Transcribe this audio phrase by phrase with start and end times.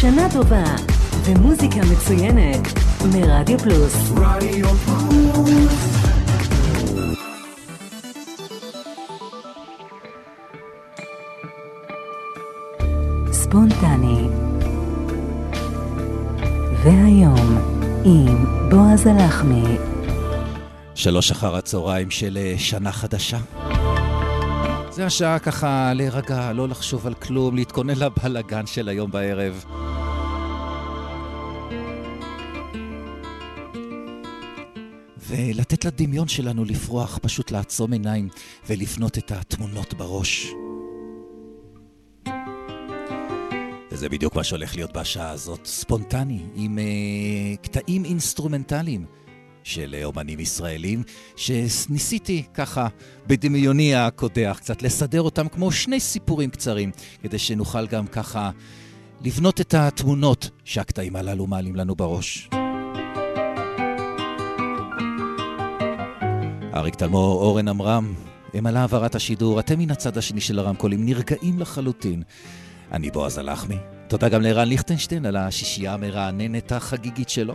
[0.00, 0.64] שנה טובה
[1.24, 2.68] ומוזיקה מצוינת
[3.14, 4.10] מרדיו פלוס.
[4.16, 6.00] רדיו פלוס.
[13.32, 14.28] ספונטני
[16.84, 17.58] והיום
[18.04, 19.76] עם בועז הלחמי
[20.94, 23.38] שלוש אחר הצהריים של אה, שנה חדשה.
[24.90, 29.64] זה השעה ככה להירגע, לא לחשוב על כלום, להתכונן לבלאגן של היום בערב.
[35.48, 38.28] ולתת לדמיון שלנו לפרוח, פשוט לעצום עיניים
[38.68, 40.46] ולפנות את התמונות בראש.
[43.90, 49.04] וזה בדיוק מה שהולך להיות בשעה הזאת, ספונטני, עם אה, קטעים אינסטרומנטליים
[49.62, 51.02] של אה, אומנים ישראלים,
[51.36, 52.88] שניסיתי ככה
[53.26, 56.90] בדמיוני הקודח קצת לסדר אותם כמו שני סיפורים קצרים,
[57.22, 58.50] כדי שנוכל גם ככה
[59.20, 62.48] לבנות את התמונות שהקטעים הללו מעלים לנו בראש.
[66.74, 68.14] אריק תלמור, אורן עמרם,
[68.54, 72.22] הם על העברת השידור, אתם מן הצד השני של הרמקולים, נרגעים לחלוטין.
[72.92, 73.76] אני בועז הלחמי.
[74.08, 77.54] תודה גם לערן ליכטנשטיין על השישייה המרעננת החגיגית שלו.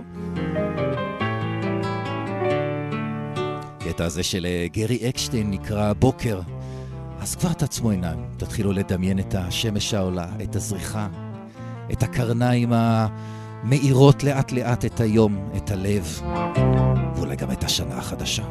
[3.80, 6.42] הקטע הזה של אה, גרי אקשטיין נקרא בוקר.
[7.20, 11.08] אז כבר תעצמו עיניים, תתחילו לדמיין את השמש העולה, את הזריחה,
[11.92, 16.22] את הקרניים המאירות לאט לאט את היום, את הלב,
[17.36, 18.44] גם את השנה החדשה.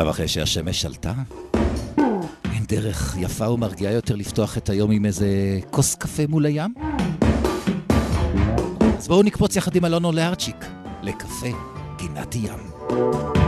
[0.00, 1.12] עכשיו, אחרי שהשמש עלתה,
[2.52, 5.26] אין דרך יפה ומרגיעה יותר לפתוח את היום עם איזה
[5.70, 6.74] כוס קפה מול הים?
[8.98, 10.66] אז בואו נקפוץ יחד עם אלונו לארצ'יק,
[11.02, 11.48] לקפה,
[11.98, 13.39] גינת ים.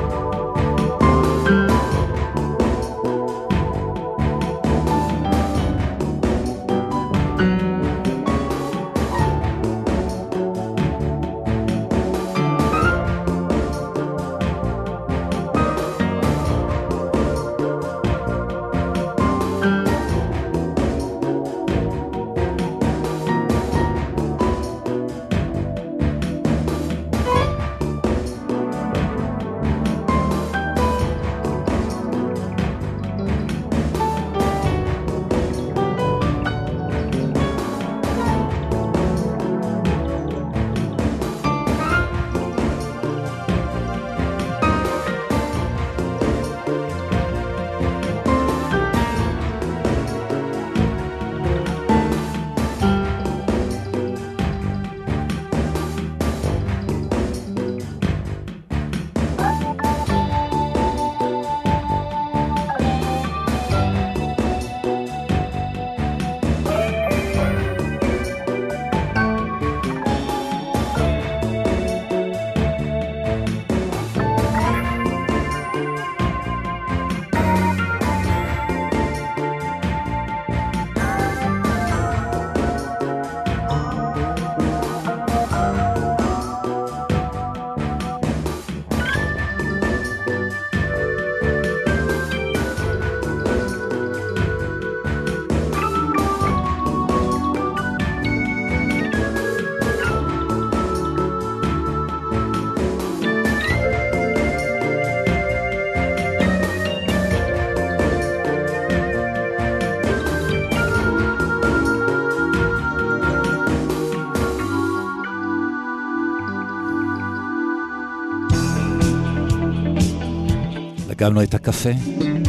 [121.23, 121.91] דגמנו את הקפה,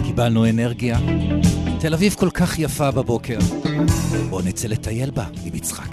[0.05, 0.99] קיבלנו אנרגיה.
[1.79, 3.37] תל אביב כל כך יפה בבוקר.
[4.29, 5.92] בואו נצא לטייל בה עם יצחק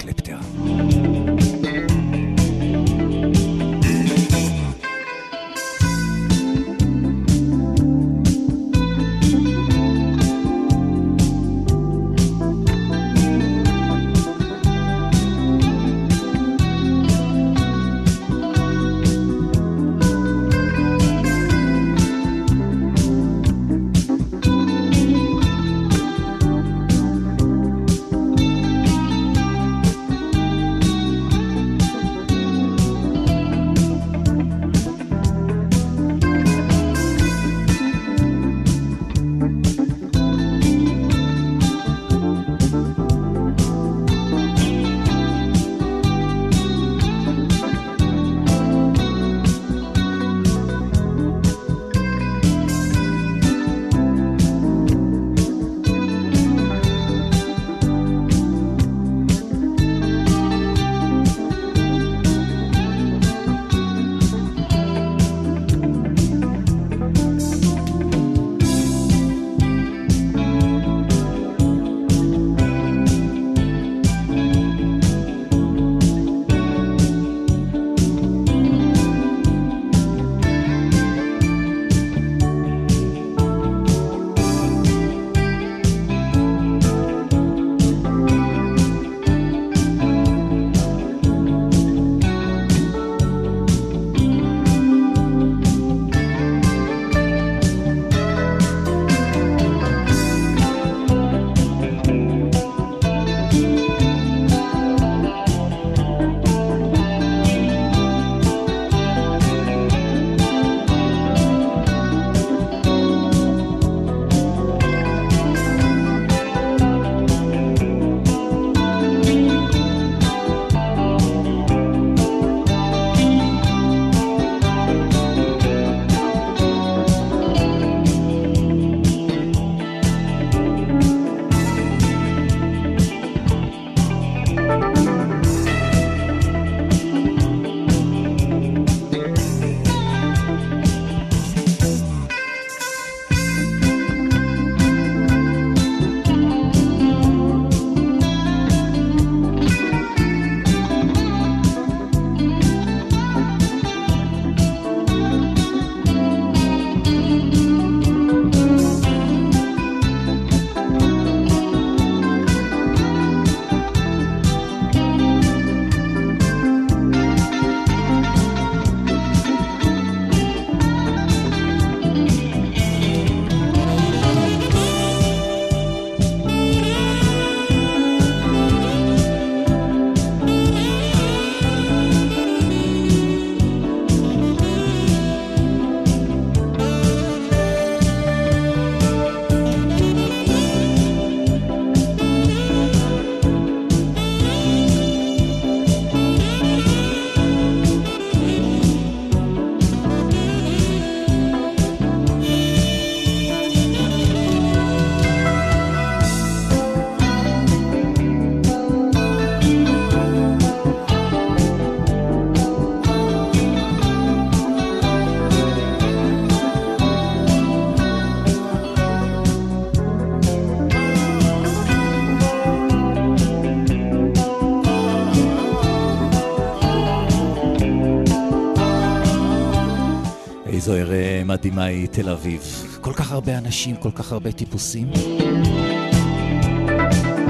[231.50, 231.69] קלפטר.
[231.69, 232.62] מדהימה היא תל אביב.
[233.00, 235.11] כל כך הרבה אנשים, כל כך הרבה טיפוסים.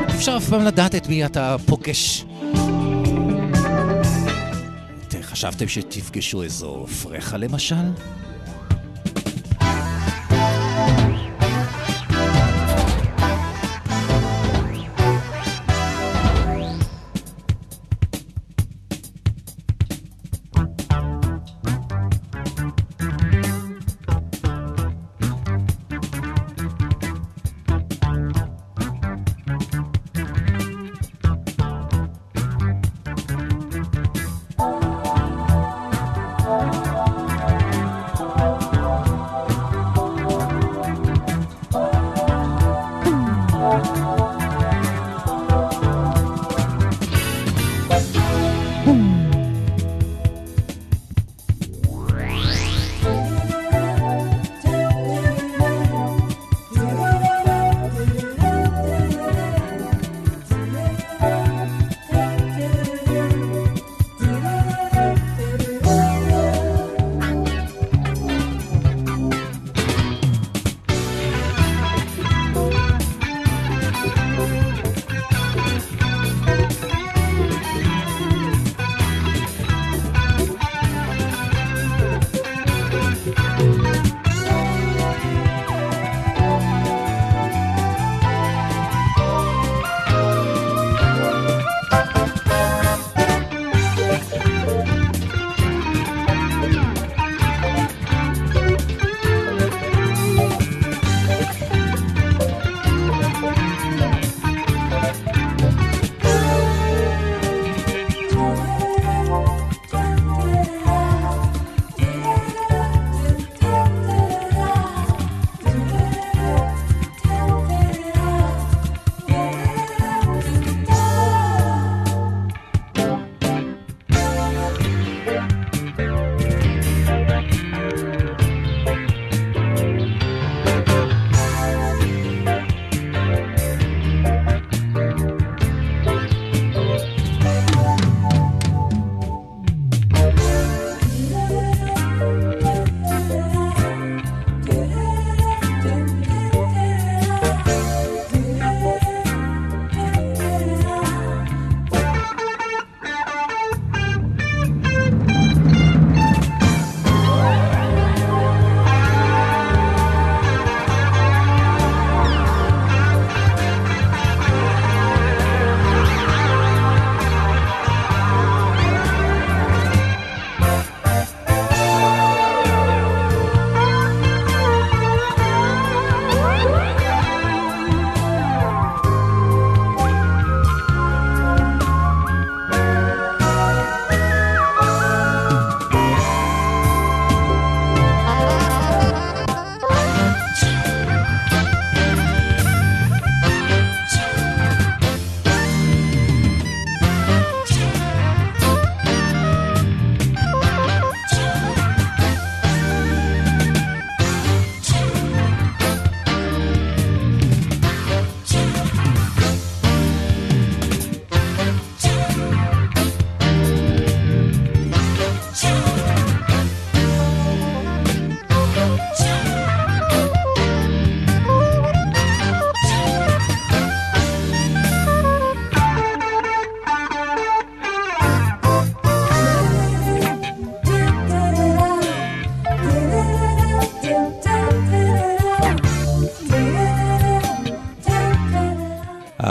[0.08, 2.24] אפשר אף פעם לדעת את מי אתה פוגש.
[5.22, 7.74] חשבתם שתפגשו איזו פרחה למשל?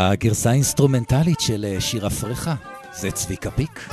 [0.09, 2.49] הגרסה האינסטרומנטלית של אה, שיר אפריך
[2.93, 3.89] זה צביקה פיק.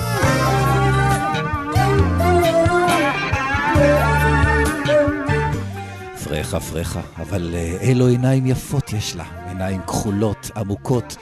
[6.24, 11.16] פרחה פרחה, אבל אלו עיניים יפות יש לה, עיניים כחולות, עמוקות,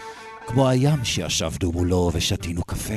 [0.47, 2.95] כמו הים שישבנו מולו ושתינו קפה.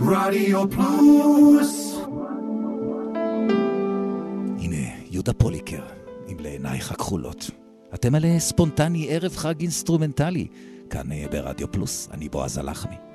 [0.00, 1.83] רדיו פלוס
[5.24, 5.82] יהודה פוליקר,
[6.28, 7.50] עם לעינייך הכחולות.
[7.94, 10.46] אתם על ספונטני ערב חג אינסטרומנטלי,
[10.90, 13.13] כאן אה, ברדיו פלוס, אני בועז הלחמי.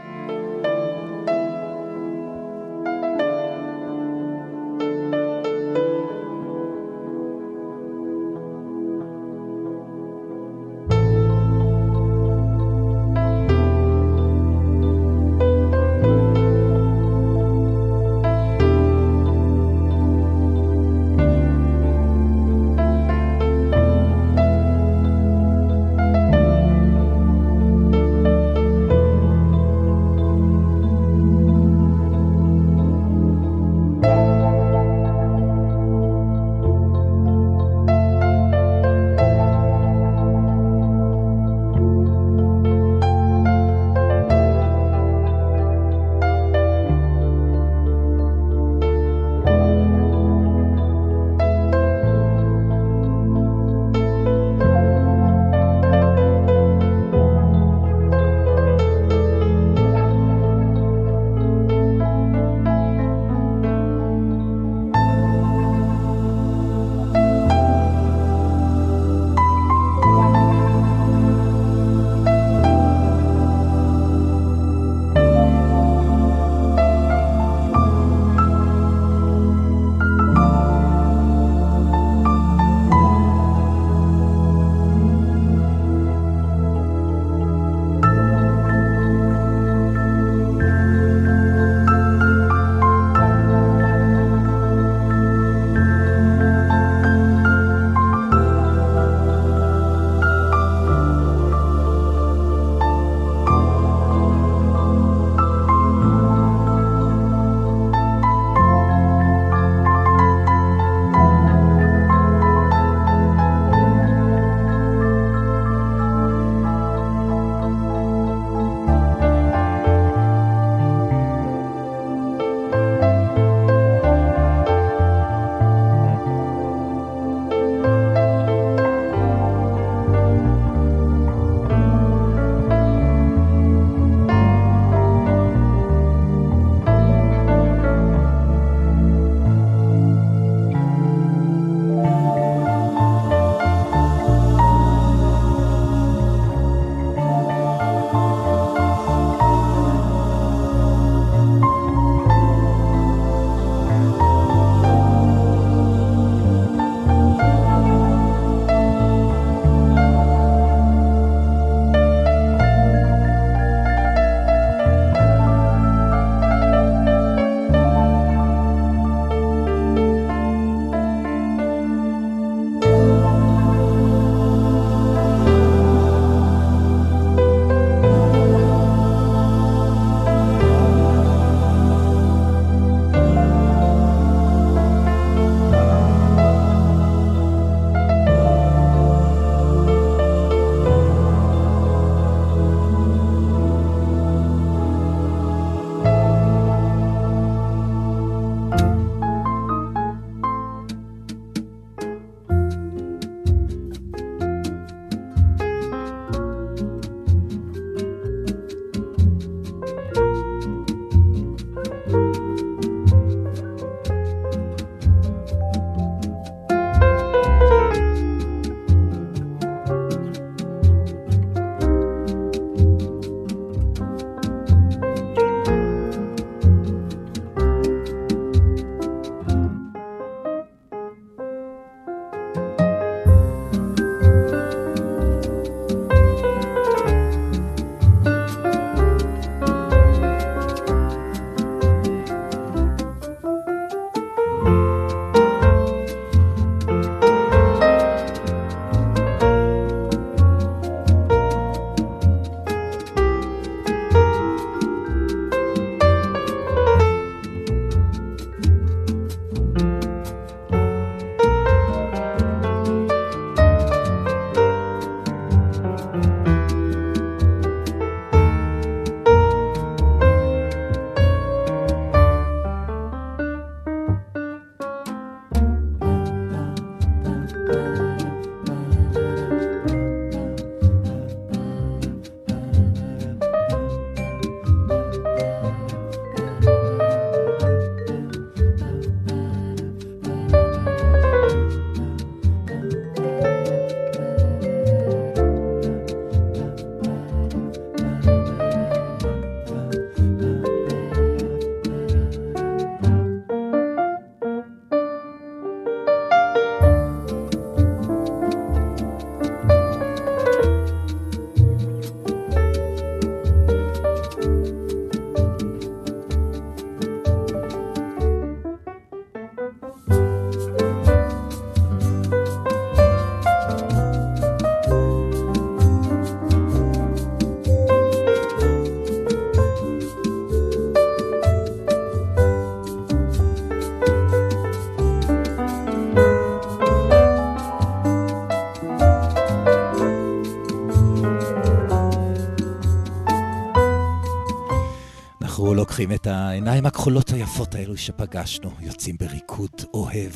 [346.30, 350.32] העיניים הכחולות היפות האלו שפגשנו, יוצאים בריקוד אוהב.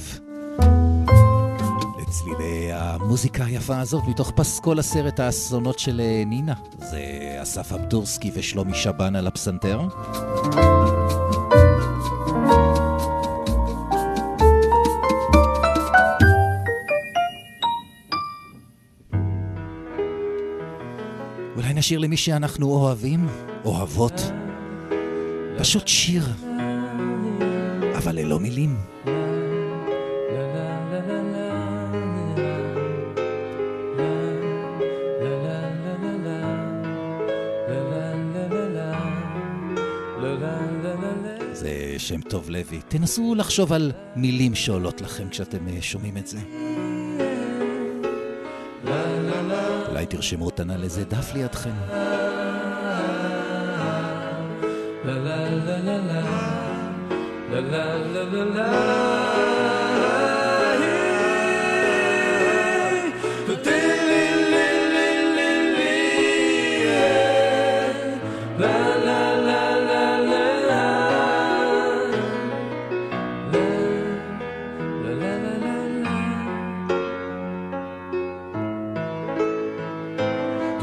[2.01, 6.53] לצלילי המוזיקה היפה הזאת, מתוך פסקול הסרט האסונות של אה, נינה.
[6.79, 7.01] זה
[7.41, 9.81] אסף אבדורסקי ושלומי שבן על הפסנתר.
[21.55, 23.27] אולי נשאיר למי שאנחנו אוהבים,
[23.65, 24.42] אוהבות.
[25.63, 26.23] פשוט שיר,
[27.97, 28.77] אבל ללא מילים.
[41.53, 42.81] זה שם טוב לוי.
[42.87, 46.39] תנסו לחשוב על מילים שעולות לכם כשאתם אה, שומעים את זה.
[49.89, 52.12] אולי תרשמו אותן על איזה דף לידכם.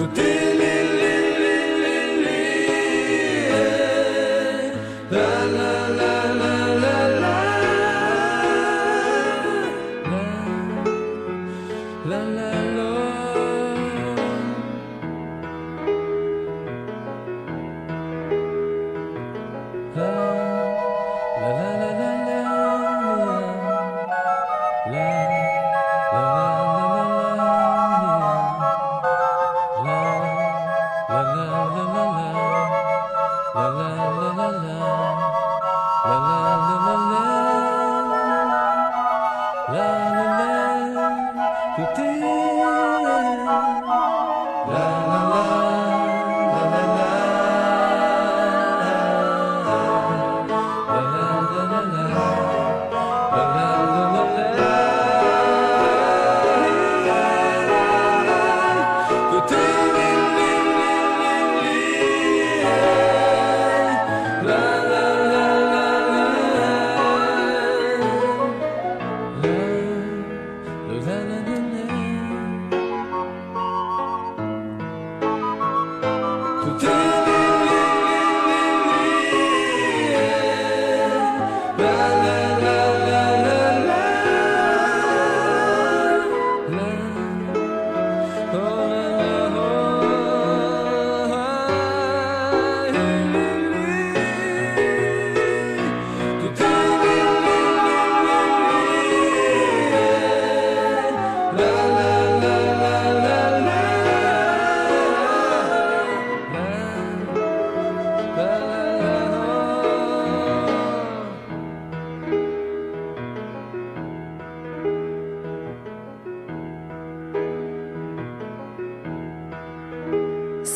[0.00, 0.59] Tutti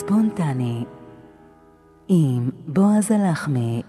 [0.06, 0.84] ספונטני
[2.08, 3.82] עם בועז הלחמי.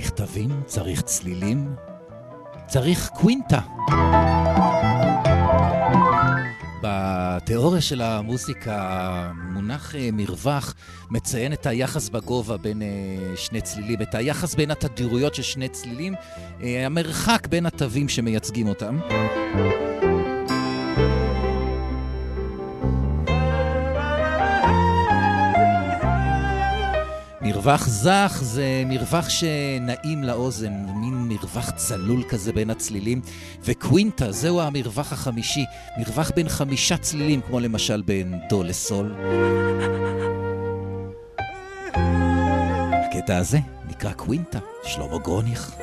[0.00, 1.74] צריך תווים, צריך צלילים,
[2.66, 3.60] צריך קווינטה.
[6.82, 10.74] בתיאוריה של המוזיקה, מונח אה, מרווח
[11.10, 16.14] מציין את היחס בגובה בין אה, שני צלילים, את היחס בין התדירויות של שני צלילים,
[16.62, 18.98] אה, המרחק בין התווים שמייצגים אותם.
[27.60, 33.20] מרווח זך זה מרווח שנעים לאוזן, מין מרווח צלול כזה בין הצלילים,
[33.64, 35.64] וקווינטה זהו המרווח החמישי,
[35.98, 39.14] מרווח בין חמישה צלילים, כמו למשל בין דו לסול.
[42.92, 45.74] הקטע הזה נקרא קווינטה, שלמה גרוניך.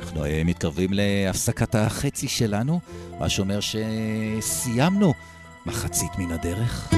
[0.00, 2.80] אנחנו אה, מתקרבים להפסקת החצי שלנו,
[3.20, 5.14] מה שאומר שסיימנו.
[5.66, 6.92] מחצית מן הדרך.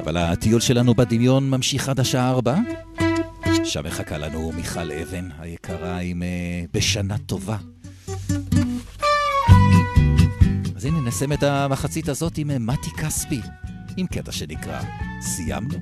[0.00, 2.56] אבל הטיול שלנו בדמיון ממשיך עד השעה ארבע.
[3.64, 7.56] שם מחכה לנו מיכל אבן היקרה עם uh, בשנה טובה.
[10.76, 13.40] אז הנה נסיים את המחצית הזאת עם אה, מתי כספי,
[13.96, 14.80] עם קטע שנקרא
[15.20, 15.78] סיימנו.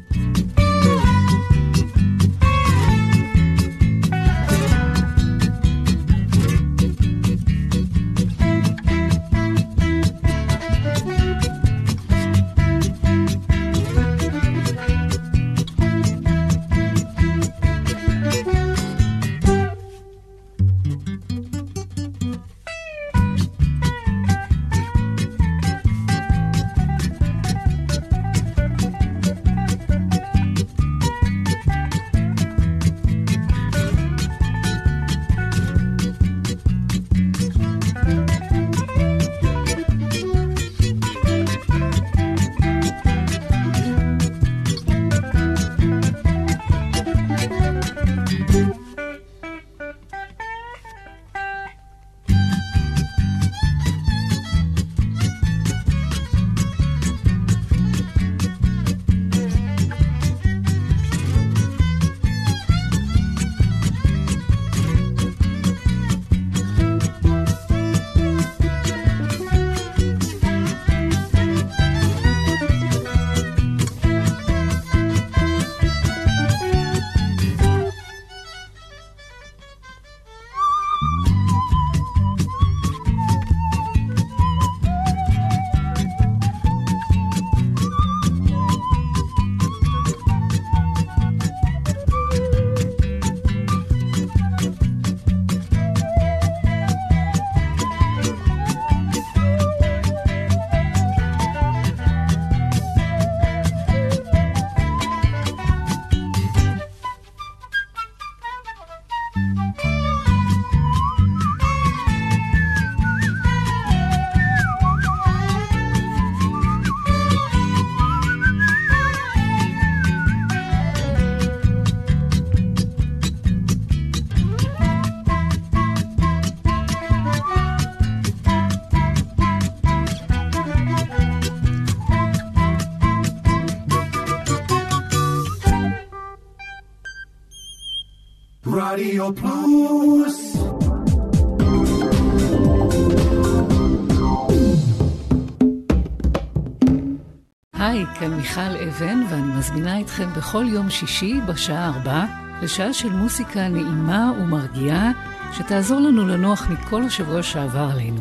[148.57, 152.25] מיכל אבן, ואני מזמינה אתכם בכל יום שישי בשעה ארבע
[152.63, 155.11] לשעה של מוסיקה נעימה ומרגיעה,
[155.53, 158.21] שתעזור לנו לנוח מכל השבוע שעבר עלינו.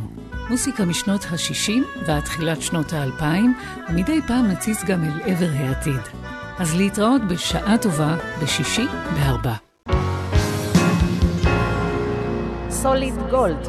[0.49, 3.23] מוסיקה משנות ה-60 ועד תחילת שנות ה-2000,
[3.89, 6.01] ומדי פעם נציץ גם אל עבר העתיד.
[6.59, 9.53] אז להתראות בשעה טובה בשישי בארבע.
[12.69, 13.67] סוליד גולד,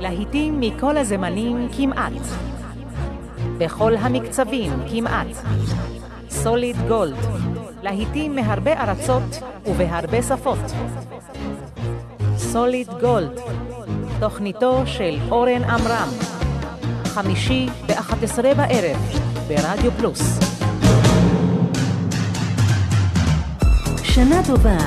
[0.00, 2.12] להיטים מכל הזמנים כמעט.
[3.58, 5.26] בכל המקצבים כמעט.
[6.42, 7.16] סוליד גולד,
[7.82, 10.58] להיטים מהרבה ארצות ובהרבה שפות.
[12.36, 13.40] סוליד גולד,
[14.20, 16.08] תוכניתו של אורן עמרם,
[17.04, 18.96] חמישי ב-11 בערב,
[19.48, 20.38] ברדיו פלוס.
[24.02, 24.78] שנה טובה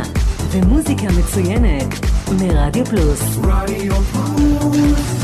[0.51, 2.05] ומוזיקה מצוינת
[2.41, 3.21] מרדיו פלוס.
[3.43, 5.14] רדיו פלוס.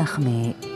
[0.00, 0.69] בועז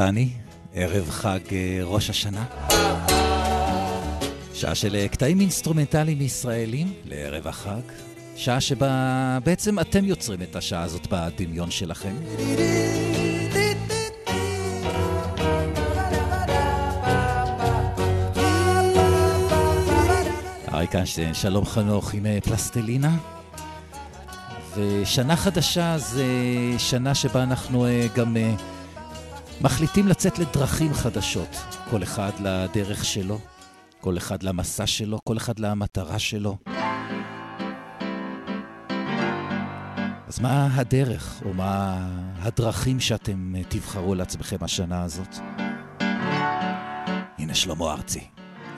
[0.00, 0.28] ספונטני,
[0.74, 2.44] ערב חג אה, ראש השנה.
[4.54, 7.80] שעה של אה, קטעים אינסטרומנטליים ישראלים לערב החג.
[8.36, 12.14] שעה שבה בעצם אתם יוצרים את השעה הזאת בדמיון שלכם.
[20.74, 23.16] אריק איינשטיין, שלום חנוך עם אה, פלסטלינה.
[24.76, 26.24] ושנה חדשה זה
[26.78, 28.36] שנה שבה אנחנו גם
[29.62, 31.56] מחליטים לצאת לדרכים חדשות,
[31.90, 33.38] כל אחד לדרך שלו,
[34.00, 36.56] כל אחד למסע שלו, כל אחד למטרה שלו.
[40.28, 42.06] אז מה הדרך, או מה
[42.38, 45.36] הדרכים שאתם תבחרו לעצמכם השנה הזאת?
[47.38, 48.24] הנה שלמה ארצי,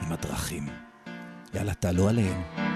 [0.05, 0.69] עם הדרכים.
[1.53, 2.72] יאללה, תעלו עליהם.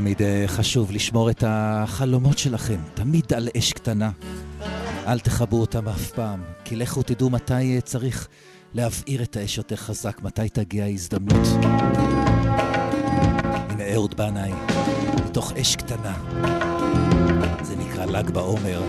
[0.00, 4.10] תמיד אה, חשוב לשמור את החלומות שלכם, תמיד על אש קטנה.
[5.06, 8.28] אל תכבו אותם אף פעם, כי לכו תדעו מתי אה, צריך
[8.74, 11.48] להבעיר את האש יותר חזק, מתי תגיע ההזדמנות.
[13.68, 14.52] הנה אהוד בנאי,
[15.26, 16.14] מתוך אש קטנה.
[17.62, 18.82] זה נקרא ל"ג בעומר.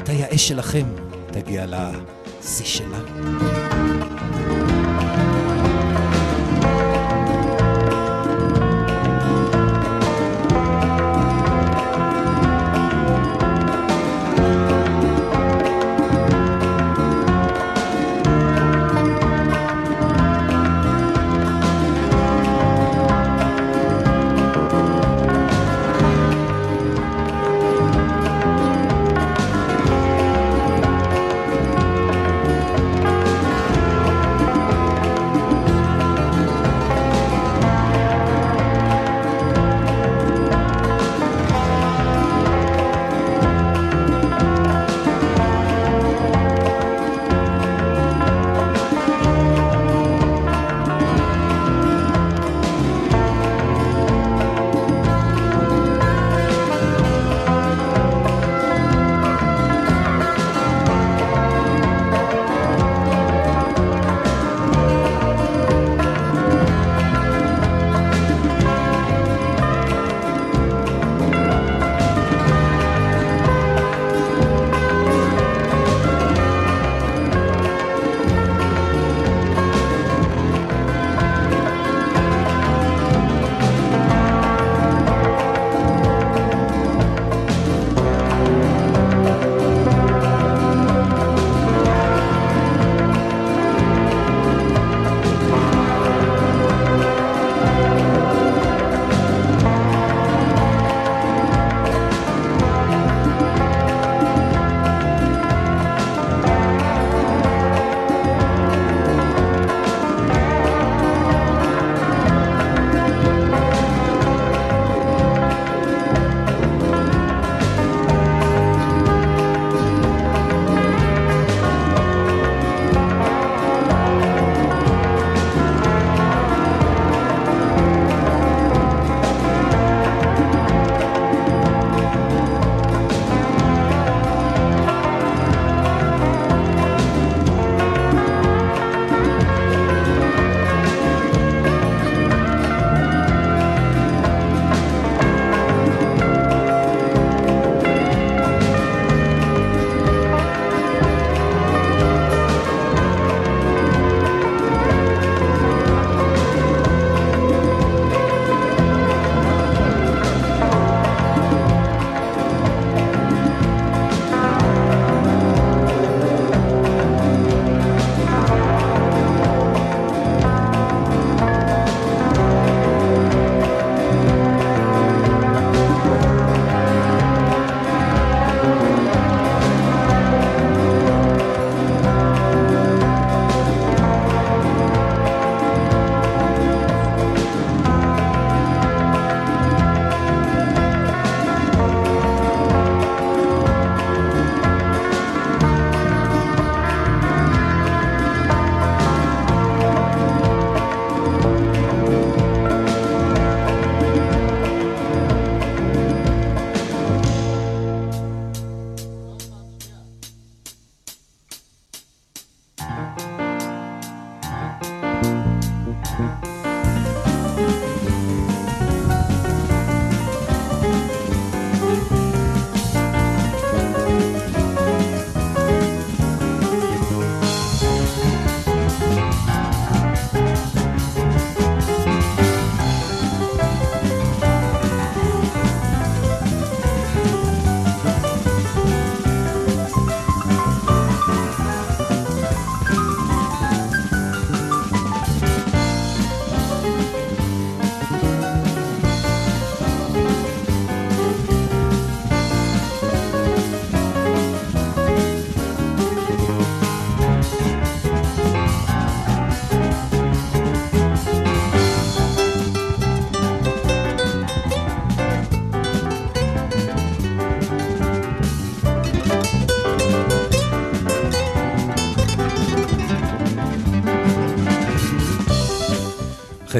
[0.00, 0.86] מתי האש שלכם
[1.32, 2.98] תגיע לשיא שלה?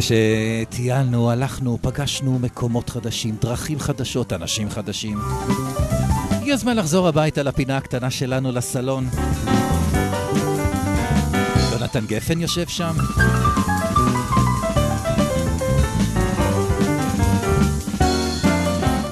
[0.02, 5.18] שטיילנו, הלכנו, פגשנו מקומות חדשים, דרכים חדשות, אנשים חדשים.
[6.30, 9.08] הגיע הזמן לחזור הביתה לפינה הקטנה שלנו, לסלון.
[11.72, 12.94] יונתן גפן יושב שם.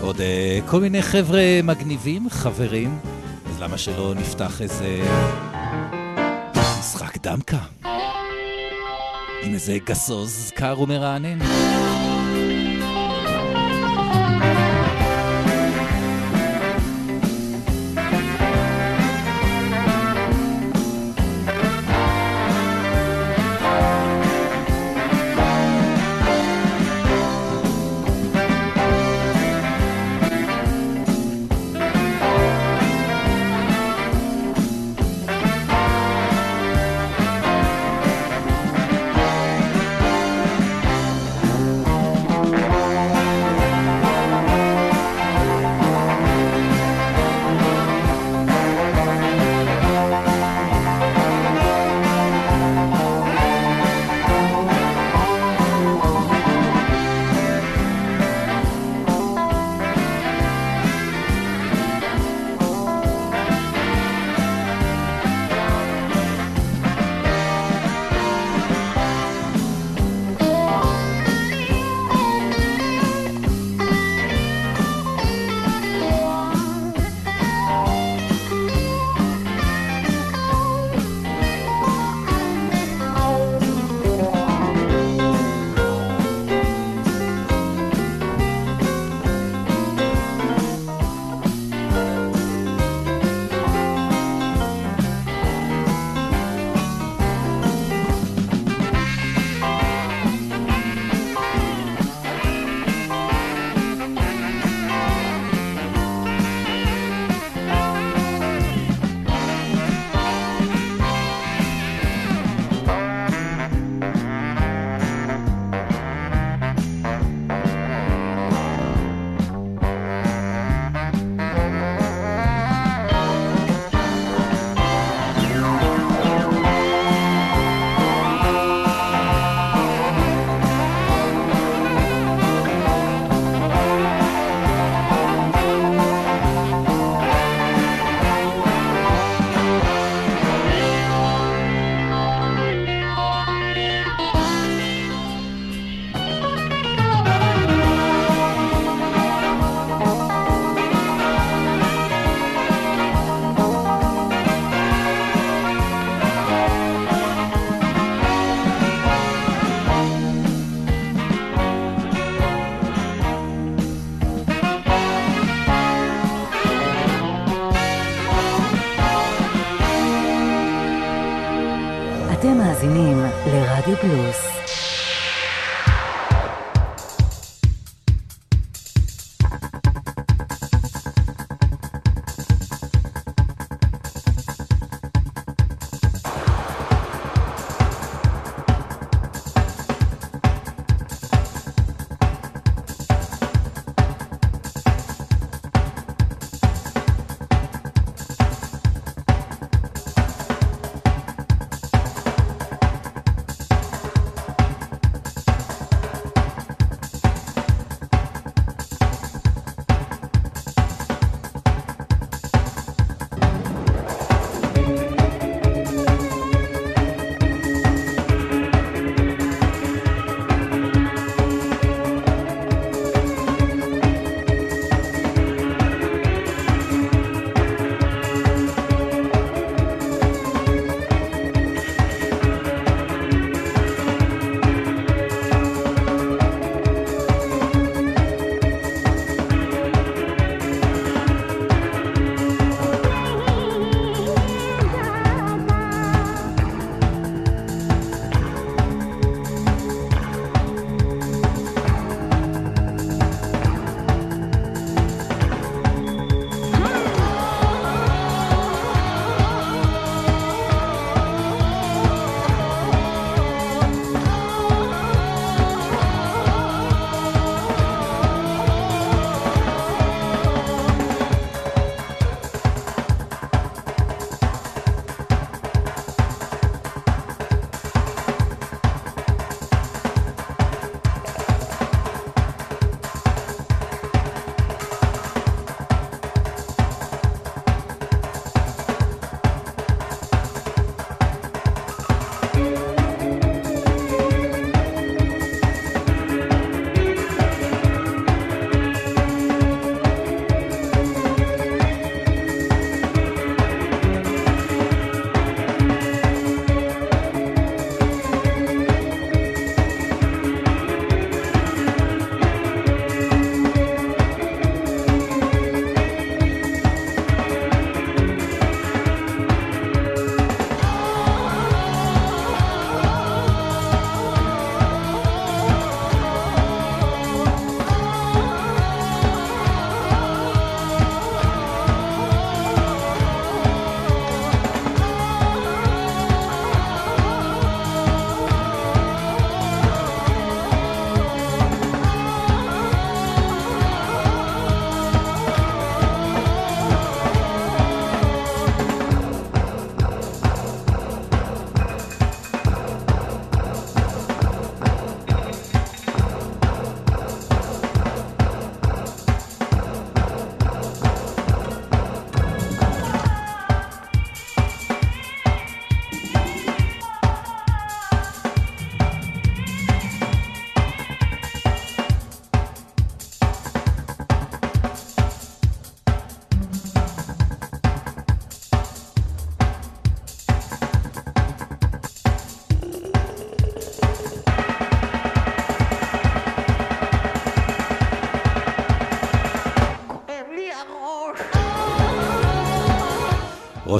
[0.00, 2.98] עוד uh, כל מיני חבר'ה מגניבים, חברים,
[3.50, 5.02] אז למה שלא נפתח איזה
[6.78, 7.79] משחק דמקה?
[9.42, 11.38] עם איזה גסוז קר ומרענן.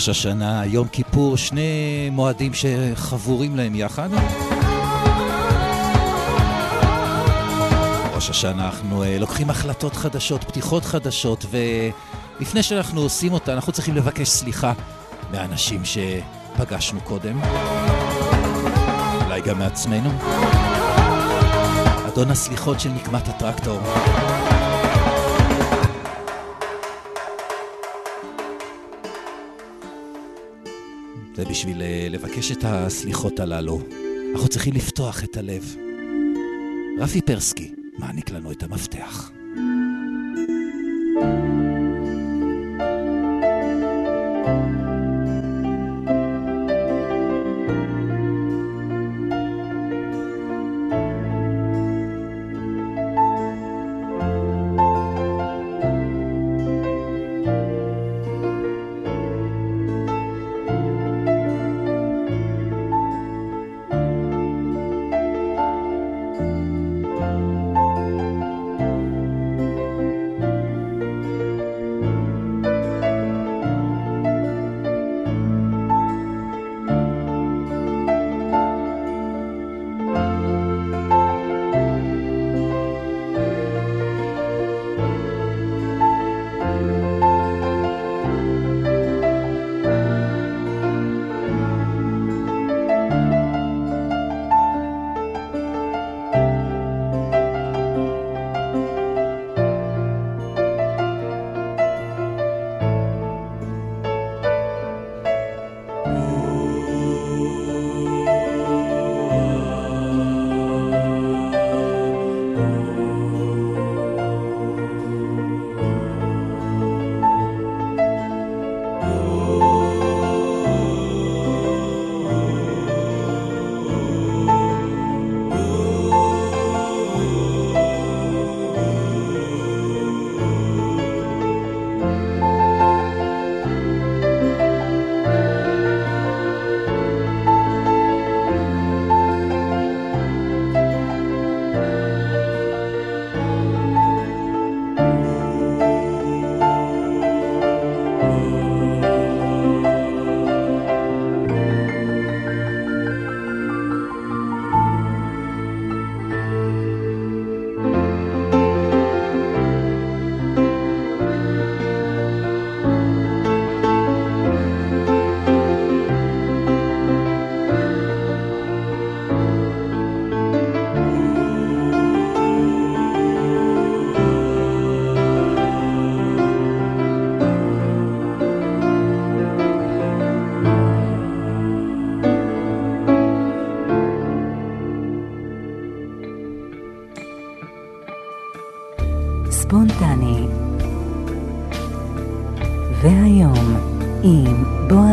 [0.00, 4.08] ראש השנה, יום כיפור, שני מועדים שחבורים להם יחד.
[8.14, 13.94] ראש השנה אנחנו uh, לוקחים החלטות חדשות, פתיחות חדשות, ולפני שאנחנו עושים אותה, אנחנו צריכים
[13.94, 14.72] לבקש סליחה
[15.30, 17.40] מהאנשים שפגשנו קודם.
[19.24, 20.10] אולי גם מעצמנו.
[22.08, 23.80] אדון הסליחות של נקמת הטרקטור.
[31.40, 33.80] ובשביל אה, לבקש את הסליחות הללו,
[34.32, 35.76] אנחנו צריכים לפתוח את הלב.
[36.98, 39.39] רפי פרסקי מעניק לנו את המפתח.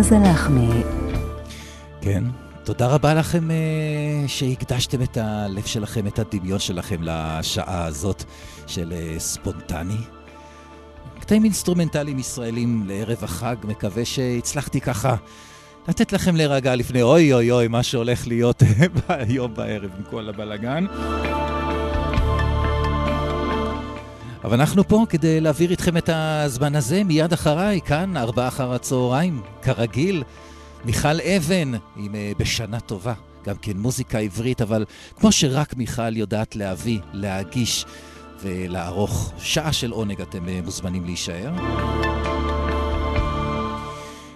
[0.10, 0.84] בועז הלחמי.
[2.02, 2.24] כן,
[2.64, 8.24] תודה רבה לכם אה, שהקדשתם את הלב שלכם, את הדמיון שלכם לשעה הזאת
[8.68, 9.98] של אה, ספונטני.
[11.20, 15.16] קטעים אינסטרומנטליים ישראלים לערב החג, מקווה שהצלחתי ככה
[15.88, 18.64] לתת לכם להירגע לפני אוי אוי אוי מה שהולך להיות
[19.10, 20.86] היום בערב עם כל הבלגן.
[24.48, 29.42] אבל אנחנו פה כדי להעביר איתכם את הזמן הזה מיד אחריי, כאן, ארבעה אחר הצהריים,
[29.62, 30.24] כרגיל.
[30.86, 33.14] מיכל אבן עם uh, בשנה טובה,
[33.46, 34.86] גם כן מוזיקה עברית, אבל
[35.16, 37.86] כמו שרק מיכל יודעת להביא, להגיש
[38.42, 41.52] ולערוך שעה של עונג, אתם uh, מוזמנים להישאר.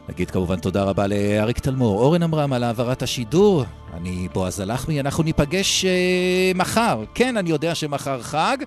[0.09, 3.63] נגיד כמובן תודה רבה לאריק תלמור, אורן עמרם על העברת השידור.
[3.93, 7.03] אני בועז הלחמי, אנחנו ניפגש uh, מחר.
[7.13, 8.57] כן, אני יודע שמחר חג,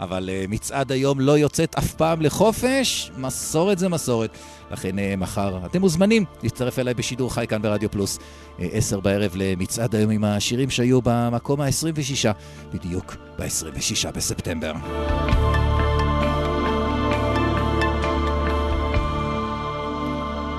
[0.00, 3.10] אבל uh, מצעד היום לא יוצאת אף פעם לחופש.
[3.18, 4.38] מסורת זה מסורת.
[4.70, 9.32] לכן uh, מחר אתם מוזמנים להצטרף אליי בשידור חי כאן ברדיו פלוס, uh, עשר בערב
[9.34, 12.28] למצעד היום עם השירים שהיו במקום ה-26,
[12.72, 14.72] בדיוק ב-26 בספטמבר.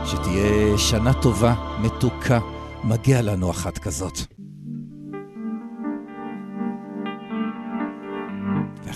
[0.06, 2.40] שתהיה שנה טובה, מתוקה,
[2.84, 4.31] מגיע לנו אחת כזאת.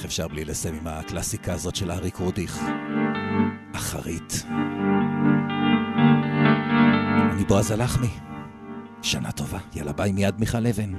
[0.06, 2.60] איך אפשר בלי לסיים עם הקלאסיקה הזאת של אריק רודיך?
[3.76, 4.45] אחרית.
[7.32, 8.10] אני בועז הלחמי.
[9.01, 9.60] שנה טובה.
[9.76, 10.93] יאללה ביי מיד מיכל אבן.